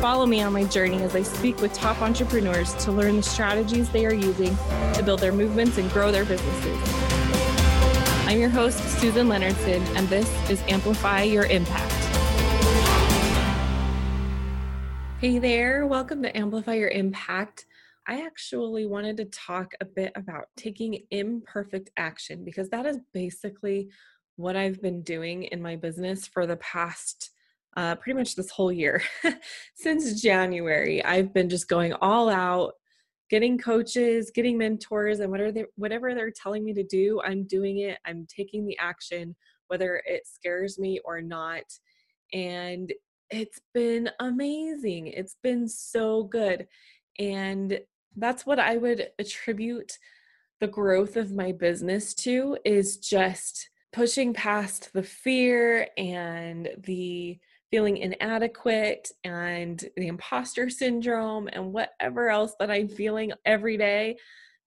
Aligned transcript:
Follow 0.00 0.24
me 0.24 0.40
on 0.40 0.54
my 0.54 0.64
journey 0.64 1.02
as 1.02 1.14
I 1.14 1.20
speak 1.20 1.60
with 1.60 1.74
top 1.74 2.00
entrepreneurs 2.00 2.72
to 2.84 2.90
learn 2.90 3.16
the 3.16 3.22
strategies 3.22 3.90
they 3.90 4.06
are 4.06 4.14
using 4.14 4.56
to 4.94 5.02
build 5.04 5.20
their 5.20 5.30
movements 5.30 5.76
and 5.76 5.90
grow 5.90 6.10
their 6.10 6.24
businesses. 6.24 6.78
I'm 8.26 8.40
your 8.40 8.48
host, 8.48 8.78
Susan 8.98 9.28
Leonardson, 9.28 9.84
and 9.96 10.08
this 10.08 10.26
is 10.48 10.62
Amplify 10.68 11.24
Your 11.24 11.44
Impact. 11.44 11.92
Hey 15.20 15.38
there, 15.38 15.86
welcome 15.86 16.22
to 16.22 16.34
Amplify 16.34 16.76
Your 16.76 16.88
Impact. 16.88 17.66
I 18.08 18.22
actually 18.24 18.86
wanted 18.86 19.18
to 19.18 19.26
talk 19.26 19.74
a 19.82 19.84
bit 19.84 20.12
about 20.14 20.46
taking 20.56 21.00
imperfect 21.10 21.90
action 21.98 22.42
because 22.42 22.70
that 22.70 22.86
is 22.86 23.00
basically 23.12 23.90
what 24.36 24.56
I've 24.56 24.80
been 24.80 25.02
doing 25.02 25.42
in 25.42 25.60
my 25.60 25.76
business 25.76 26.26
for 26.26 26.46
the 26.46 26.56
past 26.56 27.32
uh, 27.76 27.94
pretty 27.96 28.18
much 28.18 28.34
this 28.34 28.50
whole 28.50 28.72
year. 28.72 29.02
Since 29.74 30.20
January, 30.20 31.04
I've 31.04 31.32
been 31.32 31.48
just 31.48 31.68
going 31.68 31.92
all 31.94 32.28
out, 32.28 32.72
getting 33.28 33.58
coaches, 33.58 34.30
getting 34.34 34.58
mentors, 34.58 35.20
and 35.20 35.30
whatever 35.30 35.52
they, 35.52 35.64
whatever 35.76 36.14
they're 36.14 36.32
telling 36.32 36.64
me 36.64 36.74
to 36.74 36.84
do, 36.84 37.20
I'm 37.24 37.44
doing 37.44 37.78
it. 37.78 37.98
I'm 38.04 38.26
taking 38.34 38.66
the 38.66 38.76
action, 38.78 39.36
whether 39.68 40.02
it 40.06 40.26
scares 40.26 40.78
me 40.78 41.00
or 41.04 41.20
not. 41.20 41.62
And 42.32 42.92
it's 43.30 43.60
been 43.74 44.10
amazing. 44.20 45.08
It's 45.08 45.36
been 45.42 45.68
so 45.68 46.24
good. 46.24 46.66
And 47.18 47.80
that's 48.16 48.44
what 48.44 48.58
I 48.58 48.76
would 48.76 49.08
attribute 49.18 49.96
the 50.60 50.66
growth 50.66 51.16
of 51.16 51.32
my 51.32 51.52
business 51.52 52.12
to 52.14 52.58
is 52.64 52.98
just 52.98 53.70
pushing 53.92 54.34
past 54.34 54.92
the 54.92 55.02
fear 55.02 55.88
and 55.96 56.68
the 56.78 57.38
feeling 57.70 57.98
inadequate 57.98 59.10
and 59.24 59.84
the 59.96 60.08
imposter 60.08 60.68
syndrome 60.68 61.48
and 61.52 61.72
whatever 61.72 62.28
else 62.28 62.54
that 62.58 62.70
I'm 62.70 62.88
feeling 62.88 63.32
every 63.44 63.76
day, 63.76 64.16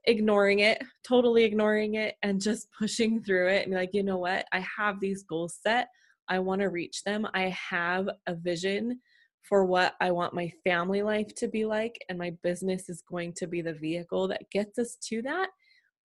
ignoring 0.06 0.60
it, 0.60 0.82
totally 1.06 1.44
ignoring 1.44 1.96
it, 1.96 2.16
and 2.24 2.42
just 2.42 2.68
pushing 2.80 3.22
through 3.22 3.50
it 3.50 3.66
and 3.66 3.76
like, 3.76 3.94
you 3.94 4.04
know 4.04 4.18
what? 4.18 4.46
I 4.52 4.66
have 4.78 5.00
these 5.00 5.24
goals 5.24 5.60
set. 5.62 5.90
I 6.30 6.40
want 6.40 6.62
to 6.62 6.70
reach 6.70 7.04
them. 7.04 7.28
I 7.34 7.50
have 7.50 8.08
a 8.28 8.36
vision 8.36 9.02
for 9.42 9.66
what 9.66 9.96
I 10.00 10.12
want 10.12 10.34
my 10.34 10.52
family 10.64 11.04
life 11.04 11.36
to 11.36 11.50
be 11.50 11.66
like, 11.66 12.00
and 12.08 12.18
my 12.18 12.32
business 12.44 12.88
is 12.88 13.04
going 13.10 13.34
to 13.34 13.48
be 13.48 13.62
the 13.62 13.74
vehicle 13.74 14.30
that 14.30 14.50
gets 14.50 14.80
us 14.80 14.96
to 15.10 15.22
that. 15.24 15.50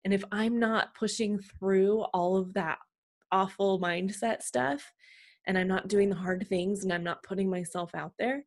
And 0.05 0.13
if 0.13 0.25
I'm 0.33 0.59
not 0.59 0.95
pushing 0.97 1.39
through 1.39 2.01
all 2.13 2.37
of 2.37 2.55
that 2.55 2.79
awful 3.31 3.81
mindset 3.81 4.43
stuff, 4.43 4.93
and 5.49 5.59
I'm 5.59 5.67
not 5.67 5.89
doing 5.89 6.11
the 6.11 6.15
hard 6.15 6.47
things 6.49 6.85
and 6.85 6.93
I'm 6.93 7.03
not 7.03 7.25
putting 7.25 7.51
myself 7.51 7.95
out 7.95 8.13
there, 8.19 8.45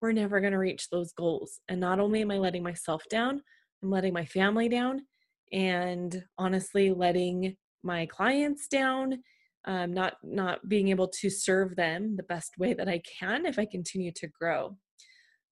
we're 0.00 0.12
never 0.12 0.40
going 0.40 0.52
to 0.52 0.58
reach 0.58 0.88
those 0.88 1.12
goals. 1.12 1.60
And 1.68 1.80
not 1.80 2.00
only 2.00 2.22
am 2.22 2.30
I 2.30 2.38
letting 2.38 2.62
myself 2.62 3.02
down, 3.10 3.42
I'm 3.82 3.90
letting 3.90 4.14
my 4.14 4.24
family 4.24 4.68
down 4.68 5.02
and 5.52 6.24
honestly 6.38 6.90
letting 6.90 7.56
my 7.82 8.06
clients 8.06 8.68
down 8.68 9.18
um, 9.66 9.92
not 9.92 10.14
not 10.22 10.68
being 10.68 10.88
able 10.88 11.08
to 11.08 11.28
serve 11.28 11.74
them 11.76 12.16
the 12.16 12.22
best 12.24 12.52
way 12.58 12.72
that 12.74 12.88
i 12.88 13.00
can 13.18 13.46
if 13.46 13.58
i 13.58 13.64
continue 13.64 14.12
to 14.12 14.28
grow 14.28 14.76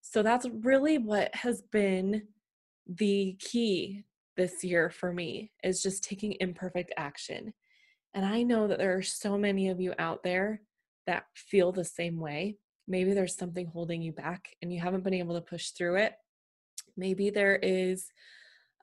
so 0.02 0.22
that's 0.22 0.46
really 0.62 0.98
what 0.98 1.34
has 1.34 1.62
been 1.72 2.22
the 2.86 3.36
key 3.38 4.04
this 4.36 4.64
year 4.64 4.90
for 4.90 5.12
me 5.12 5.50
is 5.62 5.82
just 5.82 6.04
taking 6.04 6.36
imperfect 6.40 6.92
action 6.96 7.52
and 8.14 8.24
i 8.24 8.42
know 8.42 8.66
that 8.66 8.78
there 8.78 8.96
are 8.96 9.02
so 9.02 9.38
many 9.38 9.68
of 9.68 9.80
you 9.80 9.94
out 9.98 10.22
there 10.22 10.60
that 11.06 11.24
feel 11.34 11.72
the 11.72 11.84
same 11.84 12.18
way. 12.18 12.56
Maybe 12.86 13.14
there's 13.14 13.36
something 13.36 13.66
holding 13.66 14.02
you 14.02 14.12
back 14.12 14.48
and 14.60 14.72
you 14.72 14.80
haven't 14.80 15.04
been 15.04 15.14
able 15.14 15.34
to 15.34 15.40
push 15.40 15.70
through 15.70 15.96
it. 15.96 16.14
Maybe 16.96 17.30
there 17.30 17.56
is 17.56 18.06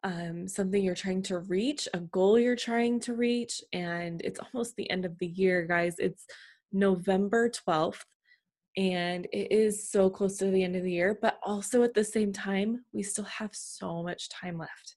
um, 0.03 0.47
something 0.47 0.83
you're 0.83 0.95
trying 0.95 1.21
to 1.23 1.39
reach, 1.39 1.87
a 1.93 1.99
goal 1.99 2.39
you're 2.39 2.55
trying 2.55 2.99
to 3.01 3.13
reach, 3.13 3.61
and 3.71 4.21
it's 4.21 4.39
almost 4.39 4.75
the 4.75 4.89
end 4.89 5.05
of 5.05 5.17
the 5.19 5.27
year, 5.27 5.65
guys. 5.65 5.95
It's 5.99 6.25
November 6.71 7.49
12th, 7.49 8.03
and 8.77 9.27
it 9.31 9.51
is 9.51 9.89
so 9.89 10.09
close 10.09 10.37
to 10.37 10.45
the 10.45 10.63
end 10.63 10.75
of 10.75 10.83
the 10.83 10.91
year, 10.91 11.17
but 11.21 11.39
also 11.43 11.83
at 11.83 11.93
the 11.93 12.03
same 12.03 12.33
time, 12.33 12.83
we 12.93 13.03
still 13.03 13.25
have 13.25 13.51
so 13.53 14.01
much 14.01 14.29
time 14.29 14.57
left. 14.57 14.95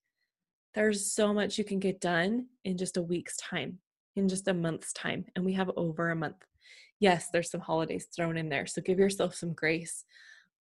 There's 0.75 1.13
so 1.13 1.35
much 1.35 1.59
you 1.59 1.65
can 1.65 1.79
get 1.79 2.01
done 2.01 2.47
in 2.65 2.79
just 2.79 2.97
a 2.97 3.03
week's 3.03 3.37
time, 3.37 3.79
in 4.17 4.29
just 4.29 4.49
a 4.49 4.55
month's 4.55 4.93
time, 4.93 5.27
and 5.37 5.45
we 5.45 5.53
have 5.53 5.71
over 5.77 6.11
a 6.11 6.17
month 6.17 6.37
yes 7.05 7.29
there's 7.33 7.51
some 7.51 7.61
holidays 7.61 8.07
thrown 8.15 8.37
in 8.37 8.49
there 8.49 8.67
so 8.67 8.81
give 8.81 8.99
yourself 8.99 9.35
some 9.35 9.53
grace 9.53 10.05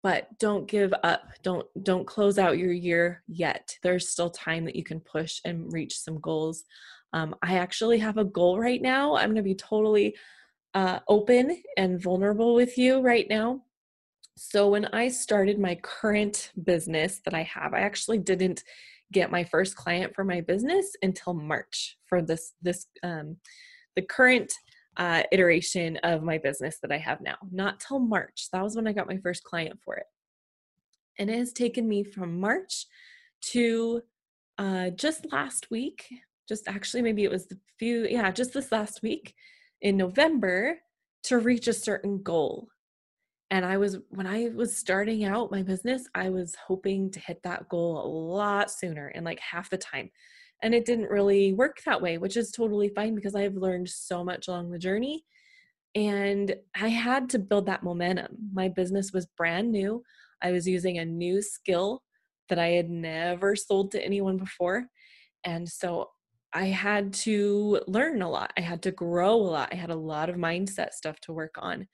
but 0.03 0.27
don't 0.37 0.67
give 0.67 0.93
up 1.03 1.29
don't 1.41 1.65
don't 1.81 2.05
close 2.05 2.37
out 2.37 2.57
your 2.57 2.73
year 2.73 3.23
yet. 3.27 3.77
There's 3.81 4.09
still 4.09 4.29
time 4.29 4.65
that 4.65 4.75
you 4.75 4.83
can 4.83 4.99
push 4.99 5.39
and 5.45 5.71
reach 5.71 5.97
some 5.97 6.19
goals. 6.19 6.65
Um, 7.13 7.35
i 7.43 7.57
actually 7.57 7.99
have 7.99 8.17
a 8.17 8.25
goal 8.39 8.59
right 8.59 8.81
now 8.81 9.15
i'm 9.15 9.27
going 9.27 9.43
to 9.45 9.53
be 9.53 9.53
totally 9.55 10.15
uh, 10.73 10.99
open 11.07 11.61
and 11.77 12.01
vulnerable 12.01 12.55
with 12.55 12.79
you 12.79 13.01
right 13.01 13.27
now. 13.29 13.61
So 14.35 14.69
when 14.69 14.85
i 14.85 15.09
started 15.09 15.59
my 15.59 15.75
current 15.75 16.51
business 16.71 17.21
that 17.23 17.35
i 17.35 17.43
have 17.43 17.73
i 17.73 17.81
actually 17.81 18.17
didn't 18.17 18.63
get 19.11 19.35
my 19.37 19.43
first 19.43 19.75
client 19.75 20.15
for 20.15 20.23
my 20.23 20.41
business 20.41 20.95
until 21.03 21.33
march 21.35 21.97
for 22.07 22.19
this 22.21 22.53
this 22.63 22.87
um, 23.03 23.37
the 23.95 24.01
current 24.01 24.51
uh, 24.97 25.23
iteration 25.31 25.97
of 25.97 26.23
my 26.23 26.37
business 26.37 26.79
that 26.81 26.91
I 26.91 26.97
have 26.97 27.21
now. 27.21 27.35
Not 27.51 27.79
till 27.79 27.99
March. 27.99 28.47
That 28.51 28.63
was 28.63 28.75
when 28.75 28.87
I 28.87 28.93
got 28.93 29.07
my 29.07 29.17
first 29.17 29.43
client 29.43 29.79
for 29.83 29.95
it. 29.95 30.05
And 31.19 31.29
it 31.29 31.37
has 31.37 31.53
taken 31.53 31.87
me 31.87 32.03
from 32.03 32.39
March 32.39 32.85
to 33.51 34.01
uh, 34.57 34.89
just 34.91 35.31
last 35.31 35.69
week, 35.71 36.05
just 36.47 36.67
actually, 36.67 37.01
maybe 37.01 37.23
it 37.23 37.31
was 37.31 37.47
a 37.51 37.55
few, 37.77 38.07
yeah, 38.07 38.31
just 38.31 38.53
this 38.53 38.71
last 38.71 39.01
week 39.01 39.33
in 39.81 39.97
November 39.97 40.77
to 41.23 41.39
reach 41.39 41.67
a 41.67 41.73
certain 41.73 42.21
goal. 42.21 42.67
And 43.51 43.65
I 43.65 43.77
was, 43.77 43.97
when 44.09 44.25
I 44.25 44.49
was 44.55 44.75
starting 44.75 45.25
out 45.25 45.51
my 45.51 45.61
business, 45.61 46.07
I 46.15 46.29
was 46.29 46.55
hoping 46.67 47.11
to 47.11 47.19
hit 47.19 47.41
that 47.43 47.69
goal 47.69 48.03
a 48.03 48.07
lot 48.07 48.71
sooner 48.71 49.07
and 49.07 49.25
like 49.25 49.39
half 49.39 49.69
the 49.69 49.77
time. 49.77 50.09
And 50.63 50.73
it 50.73 50.85
didn't 50.85 51.09
really 51.09 51.53
work 51.53 51.81
that 51.85 52.01
way, 52.01 52.17
which 52.17 52.37
is 52.37 52.51
totally 52.51 52.89
fine 52.89 53.15
because 53.15 53.35
I've 53.35 53.55
learned 53.55 53.89
so 53.89 54.23
much 54.23 54.47
along 54.47 54.71
the 54.71 54.79
journey. 54.79 55.25
And 55.93 56.55
I 56.75 56.87
had 56.87 57.29
to 57.31 57.39
build 57.39 57.67
that 57.67 57.83
momentum. 57.83 58.37
My 58.53 58.69
business 58.69 59.11
was 59.13 59.27
brand 59.37 59.71
new. 59.71 60.03
I 60.41 60.51
was 60.51 60.67
using 60.67 60.97
a 60.97 61.05
new 61.05 61.41
skill 61.41 62.01
that 62.49 62.59
I 62.59 62.69
had 62.69 62.89
never 62.89 63.55
sold 63.55 63.91
to 63.91 64.03
anyone 64.03 64.37
before. 64.37 64.87
And 65.43 65.67
so 65.67 66.09
I 66.53 66.67
had 66.67 67.13
to 67.13 67.81
learn 67.87 68.21
a 68.21 68.29
lot. 68.29 68.53
I 68.57 68.61
had 68.61 68.81
to 68.83 68.91
grow 68.91 69.33
a 69.33 69.35
lot. 69.35 69.69
I 69.71 69.75
had 69.75 69.89
a 69.89 69.95
lot 69.95 70.29
of 70.29 70.35
mindset 70.37 70.93
stuff 70.93 71.19
to 71.21 71.33
work 71.33 71.55
on. 71.57 71.87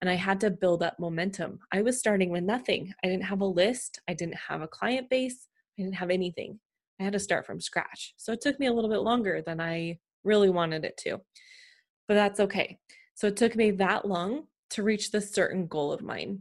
And 0.00 0.10
I 0.10 0.14
had 0.14 0.40
to 0.40 0.50
build 0.50 0.82
up 0.82 0.98
momentum. 0.98 1.60
I 1.72 1.82
was 1.82 1.98
starting 1.98 2.30
with 2.30 2.44
nothing. 2.44 2.92
I 3.02 3.08
didn't 3.08 3.24
have 3.24 3.40
a 3.40 3.46
list. 3.46 4.00
I 4.08 4.14
didn't 4.14 4.36
have 4.48 4.62
a 4.62 4.68
client 4.68 5.08
base. 5.08 5.48
I 5.78 5.82
didn't 5.82 5.96
have 5.96 6.10
anything. 6.10 6.58
I 7.00 7.04
had 7.04 7.12
to 7.12 7.18
start 7.18 7.46
from 7.46 7.60
scratch. 7.60 8.14
So 8.16 8.32
it 8.32 8.40
took 8.40 8.58
me 8.58 8.66
a 8.66 8.72
little 8.72 8.90
bit 8.90 9.00
longer 9.00 9.42
than 9.44 9.60
I 9.60 9.98
really 10.24 10.50
wanted 10.50 10.84
it 10.84 10.96
to. 10.98 11.20
But 12.08 12.14
that's 12.14 12.40
okay. 12.40 12.78
So 13.14 13.26
it 13.26 13.36
took 13.36 13.56
me 13.56 13.70
that 13.72 14.06
long 14.06 14.44
to 14.70 14.82
reach 14.82 15.10
this 15.10 15.32
certain 15.32 15.66
goal 15.66 15.92
of 15.92 16.02
mine. 16.02 16.40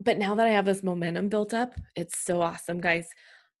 But 0.00 0.18
now 0.18 0.34
that 0.34 0.46
I 0.46 0.50
have 0.50 0.66
this 0.66 0.82
momentum 0.82 1.28
built 1.28 1.54
up, 1.54 1.74
it's 1.96 2.18
so 2.18 2.42
awesome, 2.42 2.80
guys. 2.80 3.08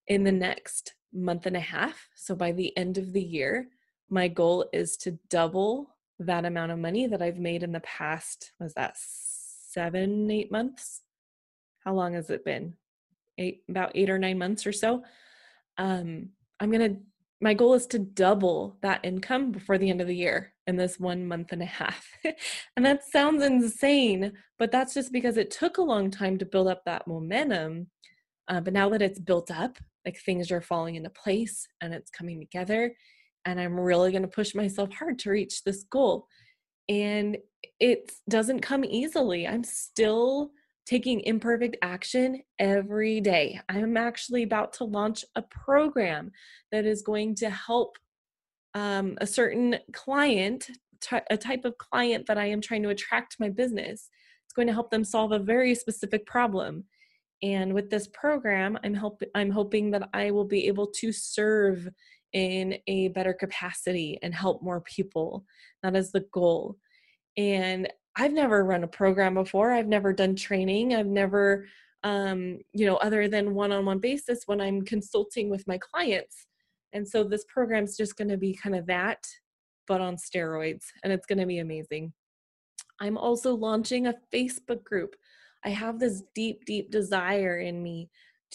In 0.08 0.24
the 0.24 0.32
next 0.32 0.94
month 1.12 1.46
and 1.46 1.56
a 1.56 1.60
half, 1.60 2.08
so 2.14 2.34
by 2.34 2.52
the 2.52 2.76
end 2.76 2.98
of 2.98 3.12
the 3.12 3.22
year, 3.22 3.68
my 4.10 4.28
goal 4.28 4.68
is 4.72 4.96
to 4.98 5.18
double 5.30 5.96
that 6.18 6.44
amount 6.44 6.72
of 6.72 6.78
money 6.78 7.06
that 7.06 7.22
I've 7.22 7.38
made 7.38 7.62
in 7.62 7.72
the 7.72 7.80
past. 7.80 8.52
Was 8.60 8.74
that 8.74 8.96
seven, 8.96 10.30
eight 10.30 10.52
months? 10.52 11.02
How 11.84 11.94
long 11.94 12.14
has 12.14 12.30
it 12.30 12.44
been? 12.44 12.74
Eight, 13.38 13.62
about 13.68 13.92
eight 13.94 14.10
or 14.10 14.18
nine 14.18 14.38
months 14.38 14.66
or 14.66 14.72
so 14.72 15.02
um, 15.78 16.28
I'm 16.60 16.70
going 16.70 16.94
to, 16.94 17.00
my 17.40 17.54
goal 17.54 17.74
is 17.74 17.86
to 17.88 17.98
double 17.98 18.76
that 18.82 19.04
income 19.04 19.50
before 19.50 19.76
the 19.76 19.90
end 19.90 20.00
of 20.00 20.06
the 20.06 20.16
year 20.16 20.52
in 20.66 20.76
this 20.76 20.98
one 20.98 21.26
month 21.26 21.52
and 21.52 21.62
a 21.62 21.66
half. 21.66 22.08
and 22.76 22.86
that 22.86 23.04
sounds 23.04 23.42
insane, 23.42 24.32
but 24.58 24.70
that's 24.70 24.94
just 24.94 25.12
because 25.12 25.36
it 25.36 25.50
took 25.50 25.78
a 25.78 25.82
long 25.82 26.10
time 26.10 26.38
to 26.38 26.46
build 26.46 26.68
up 26.68 26.84
that 26.84 27.06
momentum. 27.06 27.88
Uh, 28.48 28.60
but 28.60 28.72
now 28.72 28.88
that 28.88 29.02
it's 29.02 29.18
built 29.18 29.50
up, 29.50 29.78
like 30.04 30.18
things 30.18 30.50
are 30.50 30.60
falling 30.60 30.94
into 30.94 31.10
place 31.10 31.66
and 31.80 31.92
it's 31.92 32.10
coming 32.10 32.38
together 32.38 32.94
and 33.44 33.60
i'm 33.60 33.78
really 33.78 34.10
going 34.10 34.22
to 34.22 34.28
push 34.28 34.54
myself 34.54 34.92
hard 34.92 35.18
to 35.18 35.30
reach 35.30 35.64
this 35.64 35.84
goal 35.84 36.26
and 36.88 37.36
it 37.80 38.12
doesn't 38.28 38.60
come 38.60 38.84
easily 38.84 39.46
i'm 39.46 39.64
still 39.64 40.50
taking 40.86 41.20
imperfect 41.20 41.76
action 41.82 42.40
every 42.58 43.20
day 43.20 43.60
i'm 43.68 43.96
actually 43.96 44.42
about 44.42 44.72
to 44.72 44.84
launch 44.84 45.24
a 45.36 45.42
program 45.42 46.30
that 46.72 46.84
is 46.84 47.02
going 47.02 47.34
to 47.34 47.50
help 47.50 47.96
um, 48.74 49.16
a 49.20 49.26
certain 49.26 49.76
client 49.92 50.68
a 51.30 51.36
type 51.36 51.64
of 51.64 51.76
client 51.78 52.26
that 52.26 52.38
i 52.38 52.46
am 52.46 52.60
trying 52.60 52.82
to 52.82 52.88
attract 52.88 53.32
to 53.32 53.36
my 53.40 53.48
business 53.48 54.08
it's 54.44 54.54
going 54.54 54.68
to 54.68 54.74
help 54.74 54.90
them 54.90 55.04
solve 55.04 55.32
a 55.32 55.38
very 55.38 55.74
specific 55.74 56.26
problem 56.26 56.84
and 57.44 57.74
with 57.74 57.90
this 57.90 58.08
program, 58.08 58.78
I'm 58.82 58.94
help 58.94 59.22
I'm 59.34 59.50
hoping 59.50 59.90
that 59.90 60.08
I 60.14 60.30
will 60.30 60.46
be 60.46 60.66
able 60.66 60.86
to 61.00 61.12
serve 61.12 61.88
in 62.32 62.76
a 62.86 63.08
better 63.08 63.34
capacity 63.34 64.18
and 64.22 64.34
help 64.34 64.62
more 64.62 64.80
people. 64.80 65.44
That 65.82 65.94
is 65.94 66.10
the 66.10 66.24
goal. 66.32 66.78
And 67.36 67.92
I've 68.16 68.32
never 68.32 68.64
run 68.64 68.84
a 68.84 68.88
program 68.88 69.34
before. 69.34 69.72
I've 69.72 69.88
never 69.88 70.12
done 70.12 70.36
training. 70.36 70.94
I've 70.94 71.06
never 71.06 71.66
um, 72.04 72.58
you 72.74 72.84
know, 72.84 72.96
other 72.96 73.28
than 73.28 73.54
one-on-one 73.54 73.98
basis 73.98 74.42
when 74.44 74.60
I'm 74.60 74.82
consulting 74.82 75.48
with 75.48 75.66
my 75.66 75.78
clients. 75.78 76.46
And 76.92 77.08
so 77.08 77.24
this 77.24 77.46
program's 77.48 77.96
just 77.96 78.16
going 78.16 78.28
to 78.28 78.36
be 78.36 78.54
kind 78.54 78.76
of 78.76 78.86
that, 78.86 79.26
but 79.88 80.02
on 80.02 80.16
steroids, 80.16 80.84
and 81.02 81.12
it's 81.14 81.24
going 81.24 81.38
to 81.38 81.46
be 81.46 81.60
amazing. 81.60 82.12
I'm 83.00 83.16
also 83.16 83.54
launching 83.54 84.06
a 84.06 84.14
Facebook 84.32 84.84
group 84.84 85.16
I 85.64 85.70
have 85.70 85.98
this 85.98 86.22
deep, 86.34 86.64
deep 86.66 86.90
desire 86.90 87.58
in 87.58 87.82
me 87.82 88.10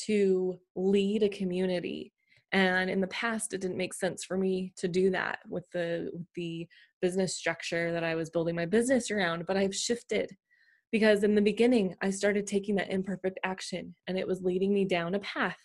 to 0.06 0.60
lead 0.76 1.24
a 1.24 1.30
community. 1.30 2.14
And 2.52 2.90
in 2.90 3.02
the 3.02 3.08
past, 3.08 3.54
it 3.54 3.62
didn't 3.62 3.78
make 3.78 3.94
sense 3.94 4.24
for 4.24 4.38
me 4.38 4.74
to 4.78 4.88
do 4.88 5.10
that 5.12 5.40
with 5.48 5.70
the 5.72 6.12
with 6.14 6.28
the 6.36 6.68
business 7.02 7.36
structure 7.36 7.92
that 7.92 8.04
I 8.04 8.16
was 8.16 8.30
building 8.30 8.56
my 8.56 8.66
business 8.66 9.12
around. 9.12 9.46
But 9.46 9.58
I've 9.58 9.76
shifted 9.76 10.32
because 10.92 11.24
in 11.24 11.36
the 11.36 11.42
beginning, 11.42 11.96
I 12.02 12.10
started 12.10 12.48
taking 12.48 12.76
that 12.76 12.92
imperfect 12.92 13.40
action, 13.44 13.96
and 14.08 14.18
it 14.18 14.28
was 14.28 14.42
leading 14.42 14.74
me 14.74 14.86
down 14.86 15.16
a 15.16 15.20
path, 15.20 15.58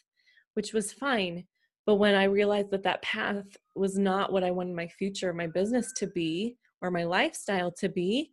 which 0.55 0.73
was 0.73 0.93
fine. 0.93 1.45
But 1.87 1.97
when 1.97 2.15
I 2.15 2.25
realized 2.25 2.71
that 2.71 2.83
that 2.85 3.03
path 3.03 3.45
was 3.75 3.99
not 3.99 4.33
what 4.33 4.45
I 4.45 4.51
wanted 4.51 4.75
my 4.75 4.89
future, 4.89 5.33
my 5.33 5.47
business 5.47 5.93
to 5.97 6.07
be, 6.09 6.57
or 6.81 6.91
my 6.91 7.05
lifestyle 7.05 7.73
to 7.79 7.89
be, 7.89 8.33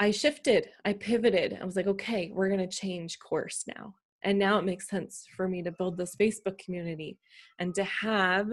I 0.00 0.10
shifted, 0.10 0.68
I 0.84 0.92
pivoted. 0.92 1.58
I 1.60 1.64
was 1.64 1.76
like, 1.76 1.86
okay, 1.86 2.30
we're 2.32 2.48
going 2.48 2.66
to 2.66 2.76
change 2.76 3.18
course 3.18 3.64
now. 3.66 3.94
And 4.22 4.38
now 4.38 4.58
it 4.58 4.64
makes 4.64 4.88
sense 4.88 5.26
for 5.36 5.48
me 5.48 5.62
to 5.62 5.72
build 5.72 5.96
this 5.96 6.16
Facebook 6.16 6.58
community 6.58 7.18
and 7.58 7.74
to 7.74 7.84
have 7.84 8.48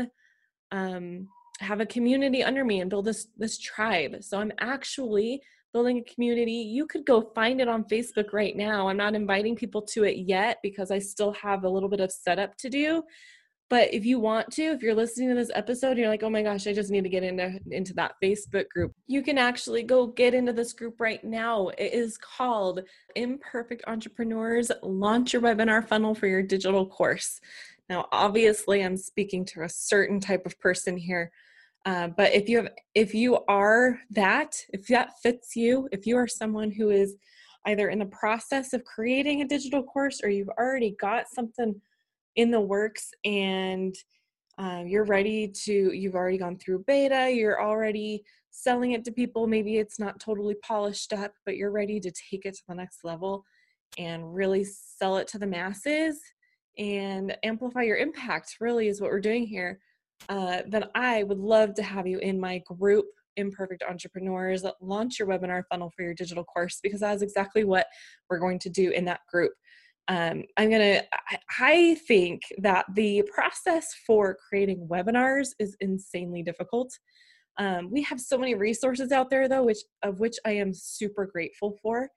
um, 0.72 1.28
have 1.60 1.80
a 1.80 1.86
community 1.86 2.44
under 2.44 2.66
me 2.66 2.82
and 2.82 2.90
build 2.90 3.06
this 3.06 3.28
this 3.38 3.58
tribe. 3.58 4.18
So 4.22 4.40
I'm 4.40 4.52
actually 4.60 5.42
building 5.74 5.98
a 5.98 6.14
community. 6.14 6.54
You 6.54 6.88
could 6.88 7.06
go 7.06 7.32
find 7.36 7.60
it 7.60 7.68
on 7.68 7.84
Facebook 7.84 8.32
right 8.32 8.56
now. 8.56 8.88
I'm 8.88 8.98
not 8.98 9.14
inviting 9.14 9.56
people 9.56 9.82
to 9.94 10.06
it 10.06 10.18
yet 10.18 10.60
because 10.64 10.90
I 10.90 11.00
still 11.00 11.34
have 11.34 11.64
a 11.64 11.70
little 11.70 11.90
bit 11.90 12.00
of 12.00 12.12
setup 12.12 12.56
to 12.60 12.70
do. 12.70 13.04
But 13.70 13.92
if 13.94 14.06
you 14.06 14.20
want 14.20 14.52
to, 14.52 14.64
if 14.64 14.84
you're 14.84 14.94
listening 14.94 15.30
to 15.30 15.36
this 15.36 15.50
episode, 15.56 15.98
you're 15.98 16.08
like, 16.08 16.22
oh 16.22 16.30
my 16.30 16.44
gosh, 16.44 16.68
I 16.68 16.74
just 16.74 16.92
need 16.92 17.04
to 17.04 17.10
get 17.10 17.24
into 17.24 17.60
into 17.72 17.94
that 17.96 18.14
Facebook 18.24 18.70
group. 18.70 18.94
You 19.08 19.24
can 19.24 19.38
actually 19.40 19.82
go 19.82 20.08
get 20.08 20.36
into 20.36 20.54
this 20.54 20.72
group 20.72 21.02
right 21.02 21.24
now. 21.24 21.70
It 21.70 21.94
is 21.94 22.18
called 22.18 22.82
Imperfect 23.16 23.84
Entrepreneurs 23.88 24.72
Launch 24.84 25.34
Your 25.34 25.42
Webinar 25.42 25.88
Funnel 25.88 26.14
for 26.14 26.28
Your 26.28 26.44
Digital 26.44 26.86
Course. 26.86 27.42
Now, 27.90 28.08
obviously, 28.12 28.84
I'm 28.84 28.98
speaking 28.98 29.46
to 29.46 29.64
a 29.64 29.70
certain 29.70 30.20
type 30.20 30.46
of 30.46 30.60
person 30.60 30.98
here. 30.98 31.32
Uh, 31.86 32.08
but 32.08 32.34
if 32.34 32.50
you 32.50 32.58
have, 32.58 32.70
if 32.96 33.14
you 33.14 33.40
are 33.48 34.00
that, 34.10 34.56
if 34.74 34.88
that 34.88 35.20
fits 35.22 35.56
you, 35.56 35.88
if 35.92 36.08
you 36.08 36.18
are 36.18 36.28
someone 36.28 36.72
who 36.72 36.90
is 36.90 37.16
either 37.68 37.90
in 37.90 38.00
the 38.00 38.06
process 38.06 38.74
of 38.74 38.84
creating 38.84 39.42
a 39.42 39.48
digital 39.48 39.84
course 39.84 40.22
or 40.24 40.30
you've 40.30 40.50
already 40.50 40.96
got 41.00 41.28
something 41.28 41.80
in 42.36 42.52
the 42.52 42.60
works 42.60 43.12
and 43.24 43.96
uh, 44.58 44.84
you're 44.86 45.06
ready 45.06 45.48
to 45.48 45.92
you've 45.92 46.16
already 46.16 46.38
gone 46.38 46.58
through 46.58 46.84
beta 46.88 47.30
you're 47.32 47.62
already 47.62 48.24
selling 48.52 48.92
it 48.92 49.04
to 49.04 49.12
people 49.12 49.48
maybe 49.48 49.78
it's 49.78 50.00
not 50.00 50.20
totally 50.20 50.56
polished 50.64 51.12
up 51.12 51.34
but 51.46 51.58
you're 51.58 51.72
ready 51.72 52.00
to 52.00 52.12
take 52.12 52.46
it 52.46 52.54
to 52.54 52.62
the 52.70 52.76
next 52.76 53.04
level 53.04 53.44
and 53.98 54.34
really 54.34 54.64
sell 54.64 55.18
it 55.18 55.28
to 55.28 55.38
the 55.38 55.48
masses 55.48 56.20
and 56.78 57.36
amplify 57.44 57.82
your 57.82 57.98
impact 57.98 58.58
really 58.60 58.88
is 58.88 59.02
what 59.02 59.10
we're 59.10 59.20
doing 59.20 59.46
here 59.46 59.80
uh, 60.30 60.62
then 60.68 60.86
i 60.96 61.24
would 61.24 61.40
love 61.40 61.74
to 61.74 61.84
have 61.84 62.08
you 62.08 62.18
in 62.20 62.40
my 62.40 62.62
group 62.66 63.06
imperfect 63.38 63.84
entrepreneurs. 63.84 64.66
Launch 64.82 65.20
your 65.20 65.28
webinar 65.28 65.64
funnel 65.70 65.92
for 65.96 66.04
your 66.04 66.14
digital 66.14 66.44
course 66.44 66.80
because 66.82 67.02
that 67.02 67.16
is 67.16 67.22
exactly 67.22 67.64
what 67.64 67.88
we're 68.30 68.40
going 68.40 68.60
to 68.60 68.70
do 68.70 68.92
in 68.92 69.06
that 69.06 69.22
group. 69.32 69.52
Um, 70.08 70.44
i'm 70.58 70.70
to 70.70 71.04
i 71.60 71.98
think 72.08 72.44
that 72.60 72.86
the 72.94 73.24
process 73.34 73.88
for 74.06 74.38
creating 74.48 74.88
webinars 74.88 75.50
is 75.58 75.76
insanely 75.80 76.44
difficult. 76.44 76.92
Um, 77.58 77.90
we 77.90 78.04
have 78.04 78.22
so 78.22 78.38
many 78.38 78.54
resources 78.54 79.12
out 79.12 79.32
there 79.32 79.48
though 79.48 79.64
which 79.64 79.80
of 80.04 80.20
which 80.20 80.36
i 80.46 80.52
am 80.52 80.76
super 80.76 81.26
grateful 81.26 81.76
for 81.82 82.08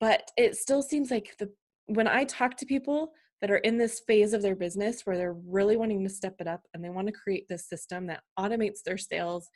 but 0.00 0.30
it 0.36 0.56
still 0.56 0.82
seems 0.82 1.10
like 1.10 1.34
the 1.38 1.48
when 1.86 2.08
i 2.08 2.24
talk 2.24 2.58
to 2.58 2.66
people 2.66 3.12
that 3.44 3.50
are 3.50 3.58
in 3.58 3.76
this 3.76 4.00
phase 4.06 4.32
of 4.32 4.40
their 4.40 4.56
business 4.56 5.02
where 5.04 5.18
they're 5.18 5.36
really 5.46 5.76
wanting 5.76 6.02
to 6.02 6.08
step 6.08 6.34
it 6.40 6.46
up 6.46 6.62
and 6.72 6.82
they 6.82 6.88
want 6.88 7.06
to 7.06 7.12
create 7.12 7.46
this 7.46 7.68
system 7.68 8.06
that 8.06 8.22
automates 8.38 8.82
their 8.82 8.96
sales 8.96 9.50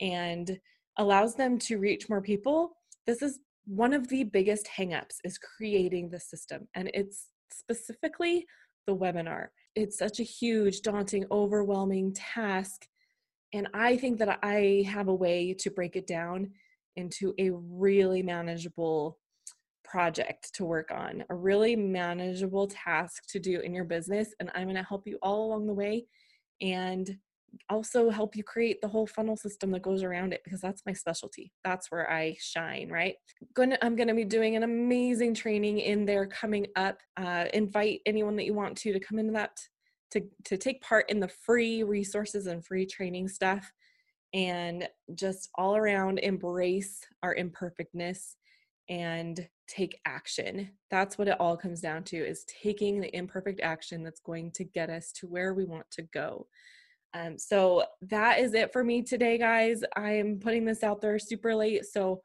and 0.00 0.58
allows 0.98 1.36
them 1.36 1.58
to 1.58 1.78
reach 1.78 2.10
more 2.10 2.20
people 2.20 2.72
this 3.06 3.22
is 3.22 3.40
one 3.66 3.92
of 3.92 4.08
the 4.08 4.24
biggest 4.24 4.68
hangups 4.76 5.18
is 5.22 5.38
creating 5.38 6.10
the 6.10 6.18
system, 6.18 6.66
and 6.74 6.90
it's 6.92 7.28
specifically 7.52 8.44
the 8.86 8.96
webinar. 8.96 9.48
It's 9.76 9.96
such 9.96 10.18
a 10.18 10.24
huge, 10.24 10.80
daunting, 10.82 11.24
overwhelming 11.30 12.12
task. 12.14 12.88
And 13.52 13.68
I 13.72 13.96
think 13.96 14.18
that 14.18 14.40
I 14.42 14.84
have 14.88 15.06
a 15.06 15.14
way 15.14 15.54
to 15.60 15.70
break 15.70 15.94
it 15.94 16.08
down 16.08 16.50
into 16.96 17.32
a 17.38 17.50
really 17.50 18.22
manageable 18.24 19.19
project 19.90 20.54
to 20.54 20.64
work 20.64 20.90
on, 20.90 21.24
a 21.30 21.34
really 21.34 21.74
manageable 21.74 22.66
task 22.66 23.24
to 23.28 23.38
do 23.38 23.60
in 23.60 23.74
your 23.74 23.84
business. 23.84 24.34
And 24.38 24.50
I'm 24.54 24.64
going 24.64 24.76
to 24.76 24.82
help 24.82 25.06
you 25.06 25.18
all 25.22 25.46
along 25.46 25.66
the 25.66 25.74
way. 25.74 26.06
And 26.60 27.16
also 27.68 28.10
help 28.10 28.36
you 28.36 28.44
create 28.44 28.80
the 28.80 28.86
whole 28.86 29.08
funnel 29.08 29.36
system 29.36 29.72
that 29.72 29.82
goes 29.82 30.04
around 30.04 30.32
it 30.32 30.40
because 30.44 30.60
that's 30.60 30.82
my 30.86 30.92
specialty. 30.92 31.52
That's 31.64 31.90
where 31.90 32.08
I 32.08 32.36
shine, 32.38 32.88
right? 32.88 33.16
Gonna, 33.54 33.76
I'm 33.82 33.96
going 33.96 34.08
to 34.08 34.14
be 34.14 34.24
doing 34.24 34.54
an 34.54 34.62
amazing 34.62 35.34
training 35.34 35.78
in 35.78 36.04
there 36.04 36.26
coming 36.26 36.68
up. 36.76 36.98
Uh, 37.16 37.46
invite 37.52 38.02
anyone 38.06 38.36
that 38.36 38.44
you 38.44 38.54
want 38.54 38.76
to 38.78 38.92
to 38.92 39.00
come 39.00 39.18
into 39.18 39.32
that 39.32 39.58
to 40.12 40.22
to 40.44 40.56
take 40.56 40.80
part 40.80 41.10
in 41.10 41.18
the 41.18 41.28
free 41.28 41.82
resources 41.82 42.46
and 42.46 42.64
free 42.64 42.86
training 42.86 43.28
stuff 43.28 43.72
and 44.32 44.88
just 45.14 45.48
all 45.56 45.76
around 45.76 46.20
embrace 46.20 47.00
our 47.22 47.34
imperfectness 47.34 48.36
and 48.88 49.48
take 49.70 50.00
action. 50.04 50.70
That's 50.90 51.16
what 51.16 51.28
it 51.28 51.40
all 51.40 51.56
comes 51.56 51.80
down 51.80 52.02
to 52.04 52.16
is 52.16 52.44
taking 52.62 53.00
the 53.00 53.14
imperfect 53.16 53.60
action 53.62 54.02
that's 54.02 54.20
going 54.20 54.50
to 54.52 54.64
get 54.64 54.90
us 54.90 55.12
to 55.12 55.28
where 55.28 55.54
we 55.54 55.64
want 55.64 55.86
to 55.92 56.02
go. 56.02 56.46
Um, 57.14 57.38
so 57.38 57.84
that 58.02 58.40
is 58.40 58.54
it 58.54 58.72
for 58.72 58.84
me 58.84 59.02
today, 59.02 59.38
guys. 59.38 59.82
I 59.96 60.12
am 60.12 60.38
putting 60.38 60.64
this 60.64 60.82
out 60.82 61.00
there 61.00 61.18
super 61.18 61.54
late, 61.54 61.84
so 61.84 62.22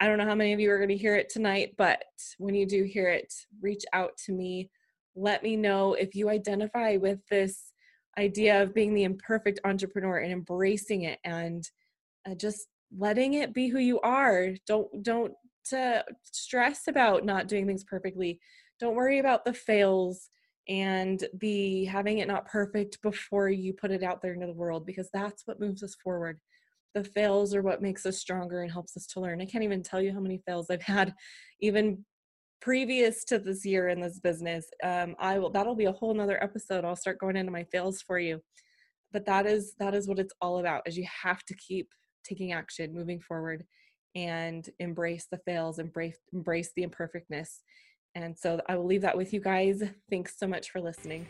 I 0.00 0.06
don't 0.06 0.18
know 0.18 0.26
how 0.26 0.34
many 0.34 0.52
of 0.52 0.60
you 0.60 0.70
are 0.70 0.78
going 0.78 0.88
to 0.88 0.96
hear 0.96 1.16
it 1.16 1.28
tonight, 1.28 1.74
but 1.76 2.02
when 2.38 2.54
you 2.54 2.66
do 2.66 2.84
hear 2.84 3.08
it, 3.08 3.32
reach 3.60 3.84
out 3.92 4.16
to 4.26 4.32
me. 4.32 4.70
Let 5.16 5.42
me 5.42 5.56
know 5.56 5.94
if 5.94 6.14
you 6.14 6.28
identify 6.30 6.96
with 6.96 7.18
this 7.28 7.72
idea 8.16 8.62
of 8.62 8.74
being 8.74 8.94
the 8.94 9.04
imperfect 9.04 9.60
entrepreneur 9.64 10.18
and 10.18 10.32
embracing 10.32 11.02
it 11.02 11.18
and 11.24 11.68
uh, 12.28 12.34
just 12.34 12.68
letting 12.96 13.34
it 13.34 13.54
be 13.54 13.68
who 13.68 13.78
you 13.78 14.00
are. 14.00 14.50
Don't 14.66 15.02
don't 15.02 15.32
uh, 15.72 16.02
stress 16.22 16.88
about 16.88 17.24
not 17.24 17.48
doing 17.48 17.66
things 17.66 17.84
perfectly. 17.84 18.40
Don't 18.80 18.94
worry 18.94 19.18
about 19.18 19.44
the 19.44 19.52
fails 19.52 20.30
and 20.68 21.24
the 21.40 21.84
having 21.86 22.18
it 22.18 22.28
not 22.28 22.46
perfect 22.46 23.00
before 23.02 23.48
you 23.48 23.72
put 23.72 23.90
it 23.90 24.02
out 24.02 24.20
there 24.20 24.34
into 24.34 24.46
the 24.46 24.52
world 24.52 24.84
because 24.84 25.08
that's 25.12 25.46
what 25.46 25.60
moves 25.60 25.82
us 25.82 25.96
forward. 26.02 26.38
The 26.94 27.04
fails 27.04 27.54
are 27.54 27.62
what 27.62 27.82
makes 27.82 28.04
us 28.06 28.18
stronger 28.18 28.62
and 28.62 28.70
helps 28.70 28.96
us 28.96 29.06
to 29.08 29.20
learn. 29.20 29.40
I 29.40 29.46
can't 29.46 29.64
even 29.64 29.82
tell 29.82 30.00
you 30.00 30.12
how 30.12 30.20
many 30.20 30.42
fails 30.46 30.70
i've 30.70 30.82
had 30.82 31.14
even 31.60 32.04
previous 32.60 33.24
to 33.24 33.38
this 33.38 33.64
year 33.64 33.88
in 33.88 34.00
this 34.00 34.18
business. 34.18 34.66
Um, 34.82 35.14
i 35.18 35.38
will 35.38 35.50
that'll 35.50 35.74
be 35.74 35.86
a 35.86 35.92
whole 35.92 36.14
nother 36.14 36.42
episode. 36.42 36.84
I'll 36.84 36.96
start 36.96 37.18
going 37.18 37.36
into 37.36 37.52
my 37.52 37.64
fails 37.64 38.02
for 38.02 38.18
you. 38.18 38.40
But 39.12 39.24
that 39.26 39.46
is 39.46 39.74
that 39.78 39.94
is 39.94 40.08
what 40.08 40.18
it's 40.18 40.34
all 40.40 40.58
about 40.58 40.82
is 40.86 40.98
you 40.98 41.06
have 41.22 41.42
to 41.44 41.54
keep 41.54 41.88
taking 42.24 42.52
action 42.52 42.94
moving 42.94 43.20
forward 43.20 43.64
and 44.18 44.68
embrace 44.78 45.26
the 45.30 45.38
fails 45.38 45.78
embrace 45.78 46.18
embrace 46.32 46.70
the 46.74 46.82
imperfectness 46.82 47.62
and 48.14 48.36
so 48.36 48.60
I 48.68 48.76
will 48.76 48.86
leave 48.86 49.02
that 49.02 49.16
with 49.16 49.32
you 49.32 49.40
guys. 49.40 49.82
Thanks 50.10 50.38
so 50.38 50.46
much 50.46 50.70
for 50.70 50.80
listening. 50.80 51.26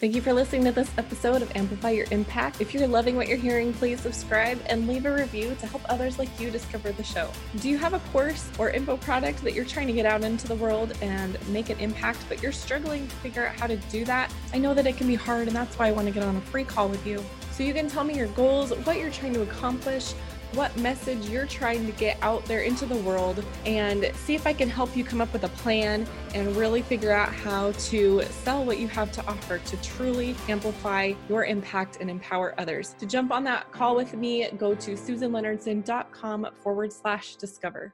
Thank 0.00 0.14
you 0.14 0.20
for 0.20 0.34
listening 0.34 0.64
to 0.64 0.72
this 0.72 0.90
episode 0.98 1.40
of 1.40 1.54
Amplify 1.56 1.90
Your 1.90 2.06
Impact. 2.10 2.60
If 2.60 2.74
you're 2.74 2.86
loving 2.86 3.16
what 3.16 3.28
you're 3.28 3.38
hearing, 3.38 3.72
please 3.72 4.00
subscribe 4.00 4.60
and 4.66 4.86
leave 4.86 5.06
a 5.06 5.14
review 5.14 5.56
to 5.60 5.66
help 5.66 5.80
others 5.90 6.18
like 6.18 6.28
you 6.38 6.50
discover 6.50 6.92
the 6.92 7.04
show. 7.04 7.30
Do 7.60 7.70
you 7.70 7.78
have 7.78 7.94
a 7.94 8.00
course 8.10 8.50
or 8.58 8.68
info 8.68 8.98
product 8.98 9.42
that 9.44 9.54
you're 9.54 9.64
trying 9.64 9.86
to 9.86 9.94
get 9.94 10.04
out 10.04 10.22
into 10.22 10.46
the 10.46 10.56
world 10.56 10.92
and 11.00 11.38
make 11.48 11.70
an 11.70 11.78
impact, 11.78 12.18
but 12.28 12.42
you're 12.42 12.52
struggling 12.52 13.08
to 13.08 13.14
figure 13.16 13.46
out 13.46 13.54
how 13.54 13.66
to 13.66 13.76
do 13.76 14.04
that? 14.04 14.30
I 14.52 14.58
know 14.58 14.74
that 14.74 14.86
it 14.86 14.98
can 14.98 15.06
be 15.06 15.14
hard, 15.14 15.46
and 15.46 15.56
that's 15.56 15.78
why 15.78 15.88
I 15.88 15.92
want 15.92 16.08
to 16.08 16.12
get 16.12 16.24
on 16.24 16.36
a 16.36 16.40
free 16.42 16.64
call 16.64 16.88
with 16.88 17.06
you. 17.06 17.24
So 17.52 17.62
you 17.62 17.72
can 17.72 17.88
tell 17.88 18.04
me 18.04 18.14
your 18.14 18.28
goals, 18.28 18.70
what 18.84 18.98
you're 18.98 19.12
trying 19.12 19.32
to 19.34 19.42
accomplish 19.42 20.12
what 20.54 20.76
message 20.76 21.28
you're 21.28 21.46
trying 21.46 21.84
to 21.86 21.92
get 21.92 22.16
out 22.22 22.44
there 22.44 22.60
into 22.60 22.86
the 22.86 22.96
world 22.96 23.44
and 23.66 24.10
see 24.14 24.34
if 24.34 24.46
I 24.46 24.52
can 24.52 24.68
help 24.68 24.96
you 24.96 25.04
come 25.04 25.20
up 25.20 25.32
with 25.32 25.44
a 25.44 25.48
plan 25.48 26.06
and 26.34 26.54
really 26.56 26.82
figure 26.82 27.12
out 27.12 27.32
how 27.32 27.72
to 27.72 28.22
sell 28.22 28.64
what 28.64 28.78
you 28.78 28.88
have 28.88 29.10
to 29.12 29.26
offer 29.26 29.58
to 29.58 29.76
truly 29.82 30.36
amplify 30.48 31.12
your 31.28 31.44
impact 31.44 31.98
and 32.00 32.08
empower 32.08 32.54
others. 32.58 32.94
To 33.00 33.06
jump 33.06 33.32
on 33.32 33.44
that 33.44 33.70
call 33.72 33.96
with 33.96 34.14
me, 34.14 34.48
go 34.56 34.74
to 34.74 34.92
susanleonardson.com 34.92 36.48
forward 36.62 36.92
slash 36.92 37.36
discover. 37.36 37.92